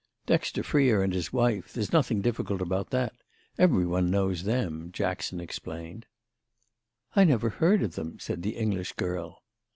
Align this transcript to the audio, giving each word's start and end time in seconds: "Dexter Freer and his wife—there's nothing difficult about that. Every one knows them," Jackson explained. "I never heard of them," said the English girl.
"Dexter 0.25 0.63
Freer 0.63 1.03
and 1.03 1.13
his 1.13 1.31
wife—there's 1.31 1.93
nothing 1.93 2.21
difficult 2.21 2.59
about 2.59 2.89
that. 2.89 3.13
Every 3.59 3.85
one 3.85 4.09
knows 4.09 4.45
them," 4.45 4.89
Jackson 4.91 5.39
explained. 5.39 6.07
"I 7.15 7.23
never 7.23 7.49
heard 7.49 7.83
of 7.83 7.93
them," 7.93 8.17
said 8.17 8.41
the 8.41 8.57
English 8.57 8.93
girl. 8.93 9.43